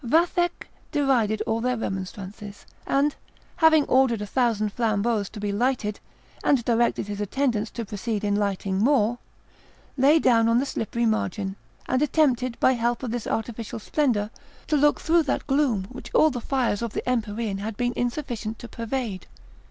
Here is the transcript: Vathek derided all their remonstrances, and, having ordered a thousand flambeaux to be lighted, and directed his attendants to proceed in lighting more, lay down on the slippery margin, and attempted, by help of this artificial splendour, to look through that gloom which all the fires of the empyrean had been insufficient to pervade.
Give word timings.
Vathek 0.03 0.67
derided 0.91 1.41
all 1.43 1.61
their 1.61 1.77
remonstrances, 1.77 2.65
and, 2.87 3.15
having 3.57 3.83
ordered 3.83 4.19
a 4.19 4.25
thousand 4.25 4.73
flambeaux 4.73 5.25
to 5.25 5.39
be 5.39 5.51
lighted, 5.51 5.99
and 6.43 6.65
directed 6.65 7.05
his 7.07 7.21
attendants 7.21 7.69
to 7.69 7.85
proceed 7.85 8.23
in 8.23 8.33
lighting 8.35 8.79
more, 8.79 9.19
lay 9.97 10.17
down 10.17 10.49
on 10.49 10.57
the 10.57 10.65
slippery 10.65 11.05
margin, 11.05 11.55
and 11.87 12.01
attempted, 12.01 12.59
by 12.59 12.71
help 12.71 13.03
of 13.03 13.11
this 13.11 13.27
artificial 13.27 13.77
splendour, 13.77 14.31
to 14.65 14.75
look 14.75 14.99
through 14.99 15.21
that 15.21 15.45
gloom 15.45 15.83
which 15.91 16.11
all 16.15 16.31
the 16.31 16.41
fires 16.41 16.81
of 16.81 16.93
the 16.93 17.07
empyrean 17.07 17.59
had 17.59 17.77
been 17.77 17.93
insufficient 17.95 18.57
to 18.57 18.67
pervade. 18.67 19.27